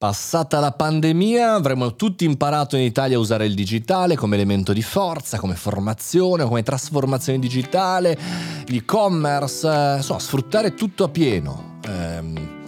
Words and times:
Passata 0.00 0.60
la 0.60 0.72
pandemia 0.72 1.52
avremo 1.52 1.94
tutti 1.94 2.24
imparato 2.24 2.74
in 2.74 2.84
Italia 2.84 3.18
a 3.18 3.20
usare 3.20 3.44
il 3.44 3.54
digitale 3.54 4.16
come 4.16 4.36
elemento 4.36 4.72
di 4.72 4.80
forza, 4.80 5.38
come 5.38 5.56
formazione, 5.56 6.44
come 6.44 6.62
trasformazione 6.62 7.38
digitale, 7.38 8.18
l'e-commerce, 8.64 9.68
eh, 9.68 9.96
insomma 9.96 10.18
sfruttare 10.18 10.72
tutto 10.72 11.04
a 11.04 11.08
pieno. 11.10 11.80
Ehm, 11.86 12.62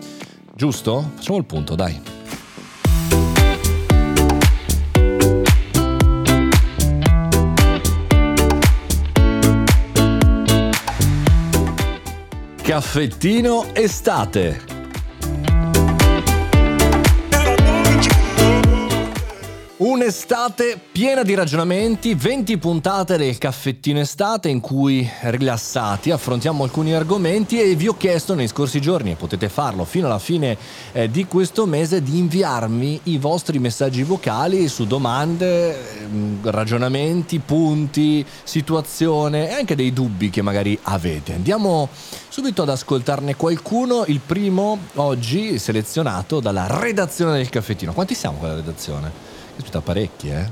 giusto? 0.54 1.12
Facciamo 1.14 1.38
il 1.38 1.46
punto, 1.46 1.74
dai. 1.74 2.03
Caffettino 12.60 13.74
estate. 13.74 14.81
Un'estate 19.85 20.79
piena 20.93 21.25
di 21.25 21.35
ragionamenti, 21.35 22.15
20 22.15 22.57
puntate 22.59 23.17
del 23.17 23.37
caffettino 23.37 23.99
estate 23.99 24.49
in 24.49 24.61
cui 24.61 25.11
rilassati 25.23 26.13
affrontiamo 26.13 26.63
alcuni 26.63 26.95
argomenti 26.95 27.61
e 27.61 27.75
vi 27.75 27.89
ho 27.89 27.97
chiesto 27.97 28.37
nei 28.37 28.47
scorsi 28.47 28.81
giorni, 28.81 29.11
e 29.11 29.17
potete 29.17 29.49
farlo 29.49 29.85
fino 29.85 30.07
alla 30.07 30.21
fine 30.21 30.57
eh, 30.93 31.11
di 31.11 31.27
questo 31.27 31.67
mese, 31.67 32.01
di 32.01 32.17
inviarmi 32.17 33.01
i 33.05 33.19
vostri 33.19 33.59
messaggi 33.59 34.05
vocali 34.05 34.69
su 34.69 34.87
domande, 34.87 35.99
ehm, 35.99 36.39
ragionamenti, 36.49 37.41
punti, 37.41 38.25
situazione 38.45 39.51
e 39.51 39.55
anche 39.55 39.75
dei 39.75 39.93
dubbi 39.93 40.30
che 40.30 40.43
magari 40.43 40.79
avete. 40.83 41.35
Andiamo 41.35 41.89
subito 42.29 42.63
ad 42.63 42.69
ascoltarne 42.69 43.35
qualcuno, 43.35 44.05
il 44.07 44.21
primo 44.25 44.79
oggi 44.95 45.59
selezionato 45.59 46.39
dalla 46.39 46.69
redazione 46.69 47.33
del 47.39 47.49
caffettino. 47.49 47.93
Quanti 47.93 48.15
siamo 48.15 48.39
con 48.39 48.47
la 48.47 48.55
redazione? 48.55 49.32
Aspetta 49.56 49.80
parecchi, 49.80 50.29
eh? 50.30 50.48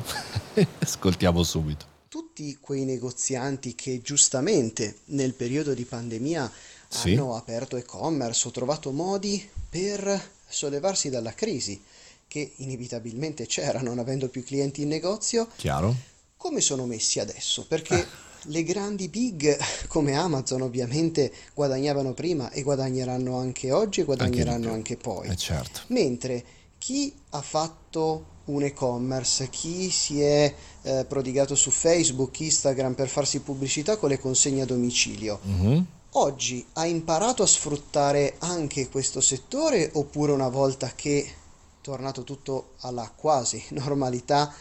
Ascoltiamo 0.79 1.43
subito. 1.43 1.87
Tutti 2.09 2.59
quei 2.61 2.85
negozianti 2.85 3.75
che 3.75 4.03
giustamente 4.03 4.99
nel 5.07 5.33
periodo 5.33 5.75
di 5.75 5.85
pandemia 5.85 6.51
sì. 6.87 7.13
hanno 7.13 7.35
aperto 7.35 7.77
e-commerce 7.77 8.49
o 8.49 8.51
trovato 8.51 8.91
modi 8.91 9.49
per 9.69 10.31
sollevarsi 10.47 11.09
dalla 11.09 11.33
crisi 11.33 11.81
che 12.29 12.53
inevitabilmente 12.57 13.47
c'era 13.47 13.81
non 13.81 13.99
avendo 13.99 14.29
più 14.29 14.45
clienti 14.45 14.83
in 14.83 14.89
negozio. 14.89 15.49
Chiaro. 15.57 15.95
Come 16.37 16.61
sono 16.61 16.87
messi 16.87 17.19
adesso? 17.21 17.67
Perché 17.67 17.95
ah. 17.95 18.07
le 18.45 18.63
grandi 18.63 19.09
big 19.09 19.57
come 19.89 20.15
Amazon 20.15 20.63
ovviamente 20.63 21.33
guadagnavano 21.55 22.13
prima 22.13 22.51
e 22.51 22.63
guadagneranno 22.63 23.37
anche 23.37 23.73
oggi 23.73 24.01
e 24.01 24.05
guadagneranno 24.05 24.67
anche, 24.67 24.93
anche 24.93 24.97
poi. 24.97 25.29
Eh 25.29 25.37
certo. 25.37 25.81
Mentre 25.89 26.45
chi 26.81 27.15
ha 27.31 27.43
fatto 27.43 28.39
un 28.47 28.63
e-commerce, 28.63 29.51
chi 29.51 29.91
si 29.91 30.23
è 30.23 30.53
eh, 30.81 31.05
prodigato 31.07 31.55
su 31.55 31.71
Facebook, 31.71 32.41
Instagram 32.41 32.95
per 32.95 33.07
farsi 33.07 33.41
pubblicità 33.41 33.99
con 33.99 34.09
le 34.09 34.19
consegne 34.19 34.63
a 34.63 34.65
domicilio. 34.65 35.41
Mm-hmm. 35.47 35.81
Oggi 36.13 36.67
ha 36.73 36.87
imparato 36.87 37.43
a 37.43 37.47
sfruttare 37.47 38.37
anche 38.39 38.89
questo 38.89 39.21
settore 39.21 39.91
oppure 39.93 40.33
una 40.33 40.49
volta 40.49 40.91
che 40.97 41.23
è 41.23 41.31
tornato 41.83 42.25
tutto 42.25 42.71
alla 42.81 43.13
quasi 43.15 43.63
normalità 43.71 44.53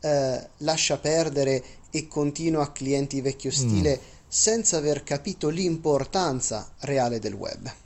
eh, 0.00 0.48
lascia 0.58 0.96
perdere 0.96 1.62
e 1.90 2.08
continua 2.08 2.62
a 2.62 2.72
clienti 2.72 3.20
vecchio 3.20 3.50
stile 3.50 4.00
mm. 4.00 4.06
senza 4.26 4.78
aver 4.78 5.04
capito 5.04 5.50
l'importanza 5.50 6.72
reale 6.80 7.18
del 7.18 7.34
web? 7.34 7.85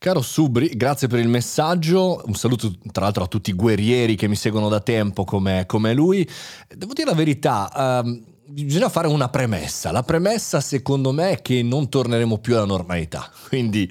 Caro 0.00 0.22
Subri, 0.22 0.68
grazie 0.76 1.08
per 1.08 1.18
il 1.18 1.26
messaggio, 1.26 2.22
un 2.24 2.34
saluto 2.34 2.72
tra 2.92 3.02
l'altro 3.02 3.24
a 3.24 3.26
tutti 3.26 3.50
i 3.50 3.54
guerrieri 3.54 4.14
che 4.14 4.28
mi 4.28 4.36
seguono 4.36 4.68
da 4.68 4.78
tempo 4.78 5.24
come, 5.24 5.64
come 5.66 5.92
lui. 5.92 6.26
Devo 6.72 6.92
dire 6.92 7.10
la 7.10 7.16
verità, 7.16 8.00
um, 8.04 8.22
bisogna 8.48 8.88
fare 8.88 9.08
una 9.08 9.28
premessa. 9.28 9.92
La 9.92 10.02
premessa 10.02 10.60
secondo 10.60 11.12
me 11.12 11.30
è 11.30 11.42
che 11.42 11.62
non 11.62 11.88
torneremo 11.88 12.38
più 12.38 12.56
alla 12.56 12.64
normalità. 12.64 13.30
Quindi 13.48 13.90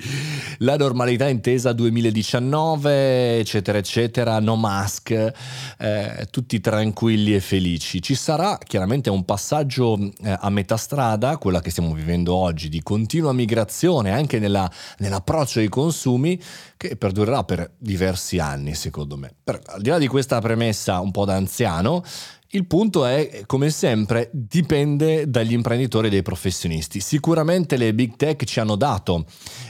la 0.60 0.76
normalità 0.76 1.28
intesa 1.28 1.74
2019, 1.74 3.40
eccetera, 3.40 3.78
eccetera, 3.78 4.40
no 4.40 4.56
mask, 4.56 5.32
eh, 5.78 6.28
tutti 6.32 6.60
tranquilli 6.60 7.36
e 7.36 7.40
felici. 7.40 8.02
Ci 8.02 8.16
sarà 8.16 8.58
chiaramente 8.58 9.10
un 9.10 9.26
passaggio 9.26 9.98
eh, 9.98 10.38
a 10.40 10.50
metà 10.50 10.78
strada, 10.78 11.38
quella 11.38 11.62
che 11.62 11.70
stiamo 11.70 11.94
vivendo 11.94 12.34
oggi, 12.34 12.70
di 12.70 12.82
continua 12.82 13.34
migrazione 13.34 14.12
anche 14.12 14.40
nella, 14.40 14.70
nell'approccio 14.98 15.60
ai 15.60 15.70
consumi, 15.70 16.40
che 16.78 16.96
perdurerà 16.96 17.44
per 17.44 17.72
diversi 17.78 18.40
anni, 18.40 18.74
secondo 18.76 19.18
me. 19.18 19.34
Per, 19.44 19.60
al 19.66 19.82
di 19.82 19.90
là 19.90 19.98
di 19.98 20.08
questa 20.08 20.40
premessa 20.40 21.00
un 21.00 21.12
po' 21.12 21.26
da 21.26 21.36
anziano, 21.36 22.04
il 22.52 22.66
punto 22.66 23.06
è, 23.06 23.44
come 23.46 23.70
sempre, 23.70 24.30
dipende 24.32 25.30
dagli 25.30 25.54
imprenditori 25.54 26.08
e 26.08 26.10
dai 26.10 26.22
professionisti. 26.22 27.00
Sicuramente 27.02 27.76
le 27.76 27.94
big 27.94 28.16
tech 28.16 28.44
ci 28.46 28.60
hanno 28.60 28.76
dato 28.76 29.26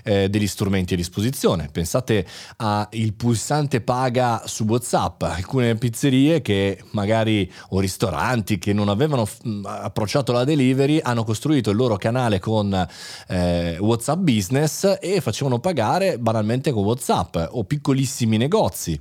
eh, 0.08 0.30
degli 0.30 0.48
strumenti 0.48 0.94
a 0.94 0.98
disposizione. 0.98 1.68
Pensate 1.70 2.26
al 2.58 2.88
pulsante 3.16 3.82
paga 3.82 4.44
su 4.46 4.64
WhatsApp. 4.64 5.24
Alcune 5.24 5.76
pizzerie 5.76 6.42
che 6.42 6.82
magari 6.92 7.52
o 7.70 7.82
ristoranti 7.82 8.58
che 8.58 8.72
non 8.72 8.88
avevano 8.88 9.28
mm, 9.48 9.66
approcciato 9.66 10.32
la 10.32 10.46
delivery 10.46 11.00
hanno 11.04 11.26
costruito 11.26 11.72
il 11.72 11.76
loro 11.76 11.98
canale 11.98 12.40
con 12.40 12.88
eh, 13.28 13.78
WhatsApp 13.80 14.20
Business 14.20 14.98
e 15.02 15.20
facevano 15.20 15.60
pagare 15.60 16.18
banalmente 16.18 16.72
con 16.72 16.86
WhatsApp 16.86 17.36
o 17.50 17.66
piccolissimi 17.66 18.38
negozi 18.38 18.98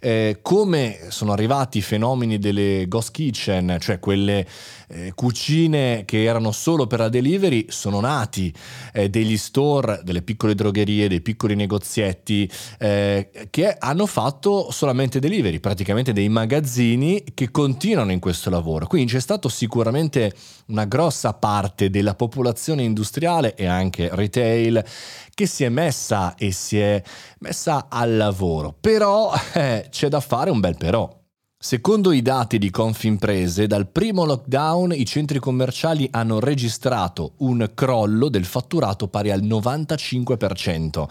eh, 0.00 0.38
come 0.40 0.98
sono 1.10 1.32
arrivati 1.32 1.78
i 1.78 1.82
fenomeni 1.82 2.38
delle 2.38 2.86
ghost 2.88 3.10
kitchen, 3.12 3.76
cioè 3.78 4.00
quelle 4.00 4.46
eh, 4.90 5.12
cucine 5.14 6.04
che 6.04 6.24
erano 6.24 6.52
solo 6.52 6.86
per 6.86 6.98
la 6.98 7.08
delivery, 7.08 7.66
sono 7.68 8.00
nati 8.00 8.52
eh, 8.92 9.08
degli 9.08 9.36
store, 9.36 10.00
delle 10.02 10.22
piccole 10.22 10.54
drogherie, 10.54 11.08
dei 11.08 11.20
piccoli 11.20 11.54
negozietti 11.54 12.50
eh, 12.78 13.30
che 13.50 13.76
hanno 13.78 14.06
fatto 14.06 14.70
solamente 14.70 15.20
delivery, 15.20 15.60
praticamente 15.60 16.12
dei 16.12 16.28
magazzini 16.28 17.24
che 17.34 17.50
continuano 17.50 18.12
in 18.12 18.18
questo 18.18 18.50
lavoro. 18.50 18.86
Quindi 18.86 19.12
c'è 19.12 19.20
stato 19.20 19.48
sicuramente 19.48 20.32
una 20.66 20.84
grossa 20.84 21.32
parte 21.34 21.90
della 21.90 22.14
popolazione 22.14 22.82
industriale 22.82 23.54
e 23.54 23.66
anche 23.66 24.08
retail 24.12 24.84
che 25.34 25.46
si 25.46 25.64
è 25.64 25.68
messa 25.68 26.34
e 26.34 26.52
si 26.52 26.78
è 26.78 27.02
messa 27.38 27.86
al 27.88 28.16
lavoro. 28.16 28.74
Però 28.78 29.32
eh, 29.54 29.86
c'è 29.90 30.08
da 30.08 30.20
fare 30.20 30.50
un 30.50 30.60
bel 30.60 30.76
però. 30.76 31.19
Secondo 31.62 32.12
i 32.12 32.22
dati 32.22 32.56
di 32.56 32.70
Confimprese, 32.70 33.66
dal 33.66 33.86
primo 33.86 34.24
lockdown 34.24 34.92
i 34.92 35.04
centri 35.04 35.38
commerciali 35.38 36.08
hanno 36.10 36.40
registrato 36.40 37.34
un 37.40 37.72
crollo 37.74 38.30
del 38.30 38.46
fatturato 38.46 39.08
pari 39.08 39.30
al 39.30 39.42
95%. 39.42 41.04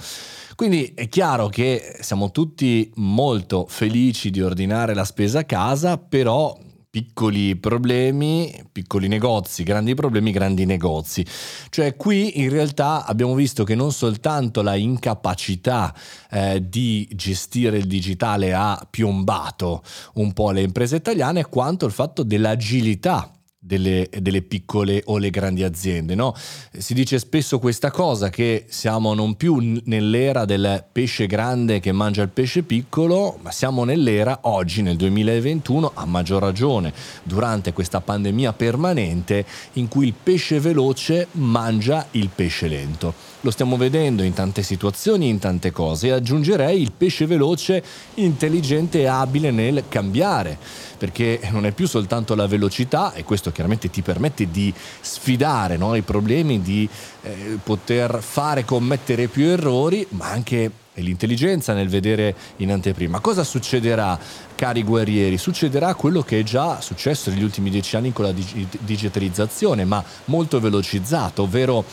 Quindi 0.55 0.93
è 0.95 1.07
chiaro 1.07 1.49
che 1.49 1.97
siamo 1.99 2.31
tutti 2.31 2.91
molto 2.95 3.67
felici 3.69 4.31
di 4.31 4.41
ordinare 4.41 4.95
la 4.95 5.05
spesa 5.05 5.41
a 5.41 5.43
casa, 5.43 5.99
però 5.99 6.57
piccoli 6.91 7.55
problemi, 7.55 8.51
piccoli 8.71 9.07
negozi, 9.07 9.63
grandi 9.63 9.93
problemi, 9.93 10.31
grandi 10.31 10.65
negozi. 10.65 11.25
Cioè 11.69 11.95
qui 11.95 12.39
in 12.39 12.49
realtà 12.49 13.05
abbiamo 13.05 13.35
visto 13.35 13.63
che 13.63 13.75
non 13.75 13.91
soltanto 13.91 14.61
la 14.61 14.75
incapacità 14.75 15.93
eh, 16.31 16.67
di 16.67 17.07
gestire 17.13 17.77
il 17.77 17.85
digitale 17.85 18.53
ha 18.53 18.87
piombato 18.89 19.83
un 20.15 20.33
po' 20.33 20.51
le 20.51 20.61
imprese 20.61 20.95
italiane, 20.95 21.45
quanto 21.45 21.85
il 21.85 21.91
fatto 21.91 22.23
dell'agilità 22.23 23.31
delle, 23.59 24.07
delle, 24.19 24.41
piccole 24.41 25.01
o 25.05 25.17
le 25.17 25.29
grandi 25.29 25.63
aziende. 25.63 26.15
No? 26.15 26.33
Si 26.71 26.93
dice 26.93 27.19
spesso 27.19 27.59
questa 27.59 27.91
cosa 27.91 28.29
che 28.29 28.65
siamo 28.69 29.13
non 29.13 29.35
più 29.35 29.81
nell'era 29.83 30.45
del 30.45 30.85
pesce 30.89 31.27
grande 31.27 31.81
che 31.81 31.91
mangia 31.91 32.21
il 32.21 32.29
pesce 32.29 32.63
piccolo, 32.63 33.37
ma 33.41 33.51
siamo 33.51 33.83
nell'era 33.83 34.39
oggi 34.43 34.81
nel 34.81 34.95
2021, 34.95 35.91
a 35.93 36.05
maggior 36.05 36.41
ragione 36.41 36.93
durante 37.23 37.73
questa 37.73 37.99
pandemia 37.99 38.53
permanente, 38.53 39.45
in 39.73 39.89
cui 39.89 40.07
il 40.07 40.13
pesce 40.13 40.59
veloce 40.59 41.27
mangia 41.31 42.07
il 42.11 42.29
pesce 42.33 42.67
lento. 42.67 43.28
Lo 43.41 43.51
stiamo 43.51 43.77
vedendo 43.77 44.21
in 44.23 44.33
tante 44.33 44.63
situazioni, 44.63 45.29
in 45.29 45.39
tante 45.39 45.71
cose 45.71 46.07
e 46.07 46.11
aggiungerei 46.11 46.81
il 46.81 46.91
pesce 46.91 47.25
veloce 47.25 47.81
intelligente 48.15 48.99
e 48.99 49.05
abile 49.05 49.49
nel 49.49 49.85
cambiare 49.87 50.57
perché 50.99 51.39
non 51.51 51.65
è 51.65 51.71
più 51.71 51.87
soltanto 51.87 52.35
la 52.35 52.45
velocità 52.45 53.13
e 53.13 53.23
questo 53.23 53.53
chiaramente 53.53 53.89
ti 53.89 54.01
permette 54.01 54.51
di 54.51 54.71
sfidare 54.99 55.77
no, 55.77 55.95
i 55.95 56.01
problemi, 56.01 56.61
di 56.61 56.87
eh, 57.21 57.57
poter 57.63 58.21
fare 58.21 58.65
commettere 58.65 59.27
più 59.27 59.45
errori, 59.45 60.05
ma 60.09 60.29
anche 60.29 60.69
l'intelligenza 60.95 61.73
nel 61.73 61.87
vedere 61.87 62.35
in 62.57 62.71
anteprima. 62.71 63.21
Cosa 63.21 63.45
succederà, 63.45 64.19
cari 64.55 64.83
guerrieri? 64.83 65.37
Succederà 65.37 65.95
quello 65.95 66.21
che 66.21 66.39
è 66.39 66.43
già 66.43 66.81
successo 66.81 67.29
negli 67.29 67.43
ultimi 67.43 67.69
dieci 67.69 67.95
anni 67.95 68.11
con 68.11 68.25
la 68.25 68.33
dig- 68.33 68.67
digitalizzazione, 68.79 69.85
ma 69.85 70.03
molto 70.25 70.59
velocizzato, 70.59 71.43
ovvero 71.43 71.85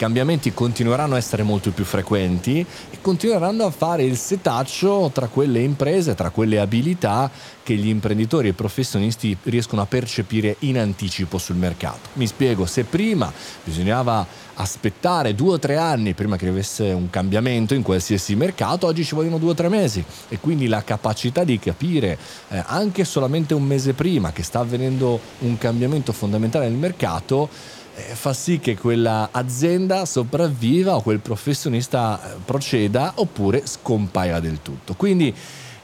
cambiamenti 0.00 0.54
continueranno 0.54 1.14
a 1.14 1.18
essere 1.18 1.42
molto 1.42 1.72
più 1.72 1.84
frequenti 1.84 2.64
e 2.90 2.98
continueranno 3.02 3.66
a 3.66 3.70
fare 3.70 4.02
il 4.02 4.16
setaccio 4.16 5.10
tra 5.12 5.26
quelle 5.26 5.60
imprese, 5.60 6.14
tra 6.14 6.30
quelle 6.30 6.58
abilità 6.58 7.30
che 7.62 7.74
gli 7.74 7.88
imprenditori 7.88 8.46
e 8.46 8.52
i 8.52 8.54
professionisti 8.54 9.36
riescono 9.42 9.82
a 9.82 9.86
percepire 9.86 10.56
in 10.60 10.78
anticipo 10.78 11.36
sul 11.36 11.56
mercato. 11.56 12.08
Mi 12.14 12.26
spiego, 12.26 12.64
se 12.64 12.84
prima 12.84 13.30
bisognava 13.62 14.26
aspettare 14.54 15.34
due 15.34 15.52
o 15.54 15.58
tre 15.58 15.76
anni 15.76 16.14
prima 16.14 16.36
che 16.36 16.48
avesse 16.48 16.84
un 16.92 17.10
cambiamento 17.10 17.74
in 17.74 17.82
qualsiasi 17.82 18.34
mercato, 18.36 18.86
oggi 18.86 19.04
ci 19.04 19.14
vogliono 19.14 19.36
due 19.36 19.50
o 19.50 19.54
tre 19.54 19.68
mesi 19.68 20.02
e 20.30 20.38
quindi 20.40 20.66
la 20.66 20.82
capacità 20.82 21.44
di 21.44 21.58
capire 21.58 22.16
eh, 22.48 22.62
anche 22.66 23.04
solamente 23.04 23.52
un 23.52 23.64
mese 23.64 23.92
prima 23.92 24.32
che 24.32 24.42
sta 24.42 24.60
avvenendo 24.60 25.20
un 25.40 25.58
cambiamento 25.58 26.12
fondamentale 26.12 26.70
nel 26.70 26.78
mercato 26.78 27.48
fa 27.94 28.32
sì 28.32 28.58
che 28.58 28.76
quella 28.76 29.28
azienda 29.32 30.04
sopravviva 30.04 30.96
o 30.96 31.02
quel 31.02 31.20
professionista 31.20 32.20
eh, 32.22 32.36
proceda 32.44 33.12
oppure 33.16 33.66
scompaia 33.66 34.40
del 34.40 34.60
tutto. 34.62 34.94
Quindi 34.94 35.34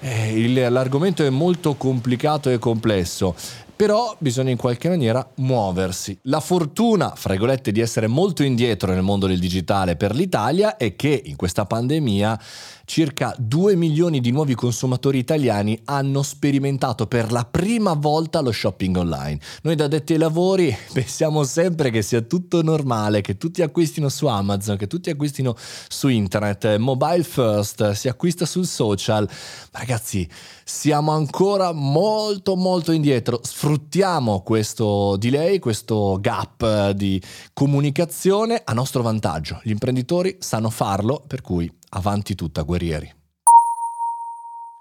eh, 0.00 0.38
il, 0.38 0.70
l'argomento 0.70 1.24
è 1.24 1.30
molto 1.30 1.74
complicato 1.74 2.50
e 2.50 2.58
complesso 2.58 3.34
però 3.76 4.16
bisogna 4.18 4.50
in 4.50 4.56
qualche 4.56 4.88
maniera 4.88 5.28
muoversi. 5.34 6.18
La 6.22 6.40
fortuna, 6.40 7.12
fra 7.14 7.32
virgolette, 7.32 7.72
di 7.72 7.80
essere 7.80 8.06
molto 8.06 8.42
indietro 8.42 8.90
nel 8.90 9.02
mondo 9.02 9.26
del 9.26 9.38
digitale 9.38 9.96
per 9.96 10.14
l'Italia 10.14 10.78
è 10.78 10.96
che 10.96 11.22
in 11.26 11.36
questa 11.36 11.66
pandemia 11.66 12.40
circa 12.86 13.34
2 13.36 13.74
milioni 13.74 14.20
di 14.20 14.30
nuovi 14.30 14.54
consumatori 14.54 15.18
italiani 15.18 15.78
hanno 15.84 16.22
sperimentato 16.22 17.06
per 17.06 17.32
la 17.32 17.44
prima 17.44 17.92
volta 17.92 18.40
lo 18.40 18.52
shopping 18.52 18.96
online. 18.96 19.38
Noi 19.62 19.74
da 19.74 19.88
detti 19.88 20.12
ai 20.14 20.18
lavori 20.18 20.74
pensiamo 20.94 21.42
sempre 21.42 21.90
che 21.90 22.00
sia 22.00 22.22
tutto 22.22 22.62
normale, 22.62 23.20
che 23.20 23.36
tutti 23.36 23.60
acquistino 23.60 24.08
su 24.08 24.26
Amazon, 24.26 24.76
che 24.76 24.86
tutti 24.86 25.10
acquistino 25.10 25.54
su 25.88 26.08
internet, 26.08 26.76
mobile 26.76 27.24
first, 27.24 27.90
si 27.90 28.08
acquista 28.08 28.46
sul 28.46 28.66
social. 28.66 29.28
Ma 29.72 29.80
ragazzi, 29.80 30.26
siamo 30.64 31.10
ancora 31.12 31.72
molto 31.72 32.54
molto 32.54 32.92
indietro. 32.92 33.40
Sfruttiamo 33.42 34.42
questo 34.42 35.16
delay, 35.16 35.58
questo 35.58 36.18
gap 36.20 36.90
di 36.90 37.20
comunicazione 37.52 38.62
a 38.64 38.72
nostro 38.72 39.02
vantaggio. 39.02 39.60
Gli 39.64 39.70
imprenditori 39.70 40.36
sanno 40.38 40.70
farlo, 40.70 41.22
per 41.26 41.42
cui 41.42 41.70
Avanti 41.90 42.34
tutta, 42.34 42.62
guerrieri. 42.62 43.14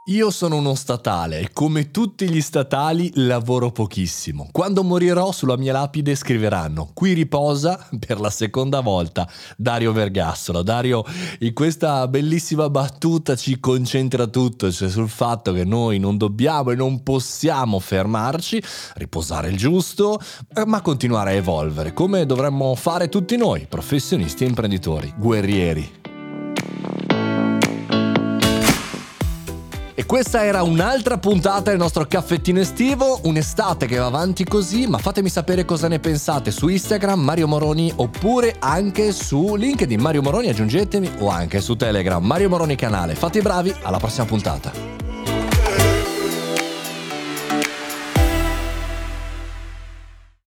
Io 0.09 0.29
sono 0.29 0.57
uno 0.57 0.75
statale 0.75 1.39
e 1.39 1.49
come 1.51 1.89
tutti 1.89 2.29
gli 2.29 2.39
statali 2.39 3.09
lavoro 3.15 3.71
pochissimo. 3.71 4.49
Quando 4.51 4.83
morirò 4.83 5.31
sulla 5.31 5.57
mia 5.57 5.71
lapide 5.71 6.13
scriveranno 6.13 6.91
qui 6.93 7.13
riposa 7.13 7.89
per 7.97 8.19
la 8.19 8.29
seconda 8.29 8.81
volta 8.81 9.27
Dario 9.57 9.93
Vergassolo. 9.93 10.61
Dario 10.61 11.03
in 11.39 11.55
questa 11.55 12.07
bellissima 12.07 12.69
battuta 12.69 13.35
ci 13.35 13.59
concentra 13.59 14.27
tutto, 14.27 14.71
cioè 14.71 14.89
sul 14.89 15.09
fatto 15.09 15.51
che 15.53 15.63
noi 15.63 15.97
non 15.97 16.17
dobbiamo 16.17 16.69
e 16.69 16.75
non 16.75 17.01
possiamo 17.01 17.79
fermarci, 17.79 18.61
riposare 18.97 19.49
il 19.49 19.57
giusto, 19.57 20.19
eh, 20.53 20.67
ma 20.67 20.81
continuare 20.81 21.31
a 21.31 21.33
evolvere 21.33 21.93
come 21.93 22.27
dovremmo 22.27 22.75
fare 22.75 23.09
tutti 23.09 23.37
noi, 23.37 23.65
professionisti 23.67 24.43
e 24.43 24.49
imprenditori, 24.49 25.11
guerrieri. 25.17 26.04
Questa 30.05 30.45
era 30.45 30.61
un'altra 30.61 31.17
puntata 31.17 31.71
del 31.71 31.79
nostro 31.79 32.05
caffettino 32.05 32.59
estivo, 32.59 33.21
un'estate 33.23 33.87
che 33.87 33.97
va 33.97 34.05
avanti 34.05 34.43
così, 34.43 34.85
ma 34.85 34.99
fatemi 34.99 35.29
sapere 35.29 35.65
cosa 35.65 35.87
ne 35.87 35.99
pensate 35.99 36.51
su 36.51 36.67
Instagram 36.67 37.19
Mario 37.19 37.47
Moroni 37.47 37.91
oppure 37.95 38.55
anche 38.59 39.11
su 39.11 39.55
LinkedIn 39.55 39.99
Mario 39.99 40.21
Moroni 40.21 40.49
aggiungetemi 40.49 41.09
o 41.19 41.29
anche 41.29 41.59
su 41.59 41.75
Telegram 41.75 42.23
Mario 42.23 42.49
Moroni 42.49 42.75
canale. 42.75 43.15
Fate 43.15 43.39
i 43.39 43.41
bravi, 43.41 43.73
alla 43.81 43.97
prossima 43.97 44.25
puntata. 44.25 45.04